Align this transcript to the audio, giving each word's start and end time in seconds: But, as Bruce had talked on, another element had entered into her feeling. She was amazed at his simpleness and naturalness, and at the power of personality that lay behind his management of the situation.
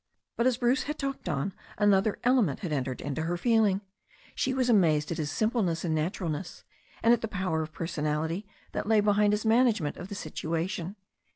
But, 0.35 0.47
as 0.47 0.57
Bruce 0.57 0.85
had 0.89 0.97
talked 0.97 1.29
on, 1.29 1.53
another 1.77 2.17
element 2.23 2.61
had 2.61 2.73
entered 2.73 3.01
into 3.01 3.21
her 3.21 3.37
feeling. 3.37 3.81
She 4.33 4.51
was 4.51 4.67
amazed 4.67 5.11
at 5.11 5.19
his 5.19 5.29
simpleness 5.29 5.85
and 5.85 5.93
naturalness, 5.93 6.63
and 7.03 7.13
at 7.13 7.21
the 7.21 7.27
power 7.27 7.61
of 7.61 7.71
personality 7.71 8.47
that 8.71 8.87
lay 8.87 8.99
behind 8.99 9.31
his 9.31 9.45
management 9.45 9.97
of 9.97 10.07
the 10.07 10.15
situation. 10.15 10.95